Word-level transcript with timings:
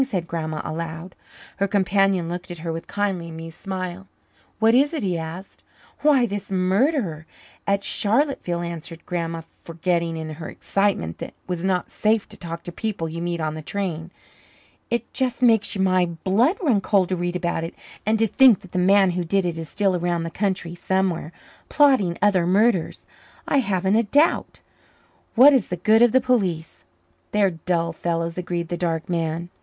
said 0.03 0.25
Grandma 0.27 0.61
aloud. 0.63 1.13
Her 1.57 1.67
companion 1.67 2.27
looked 2.27 2.49
at 2.49 2.57
her 2.57 2.73
with 2.73 2.85
a 2.85 2.87
kindly, 2.87 3.29
amused 3.29 3.59
smile. 3.59 4.07
"What 4.57 4.73
is 4.73 4.95
it?" 4.95 5.03
he 5.03 5.15
asked. 5.15 5.61
"Why, 5.99 6.25
this 6.25 6.51
murder 6.51 7.27
at 7.67 7.83
Charlotteville," 7.83 8.63
answered 8.63 9.05
Grandma, 9.05 9.41
forgetting, 9.41 10.17
in 10.17 10.31
her 10.31 10.49
excitement, 10.49 11.19
that 11.19 11.27
it 11.27 11.33
was 11.45 11.63
not 11.63 11.91
safe 11.91 12.27
to 12.29 12.35
talk 12.35 12.63
to 12.63 12.71
people 12.71 13.07
you 13.09 13.21
meet 13.21 13.39
on 13.39 13.53
the 13.53 13.61
train. 13.61 14.09
"It 14.89 15.13
just 15.13 15.43
makes 15.43 15.77
my 15.77 16.07
blood 16.07 16.57
run 16.63 16.81
cold 16.81 17.09
to 17.09 17.15
read 17.15 17.35
about 17.35 17.63
it. 17.63 17.75
And 18.03 18.17
to 18.17 18.25
think 18.25 18.61
that 18.61 18.71
the 18.71 18.79
man 18.79 19.11
who 19.11 19.23
did 19.23 19.45
it 19.45 19.55
is 19.59 19.69
still 19.69 19.95
around 19.95 20.23
the 20.23 20.31
country 20.31 20.73
somewhere 20.73 21.31
plotting 21.69 22.17
other 22.23 22.47
murders, 22.47 23.05
I 23.47 23.59
haven't 23.59 23.97
a 23.97 24.01
doubt. 24.01 24.61
What 25.35 25.53
is 25.53 25.67
the 25.67 25.77
good 25.77 26.01
of 26.01 26.11
the 26.11 26.21
police?" 26.21 26.85
"They're 27.33 27.51
dull 27.51 27.93
fellows," 27.93 28.35
agreed 28.39 28.69
the 28.69 28.77
dark 28.77 29.07
man. 29.07 29.49